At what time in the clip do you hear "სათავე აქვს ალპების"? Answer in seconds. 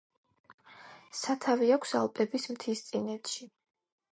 1.19-2.49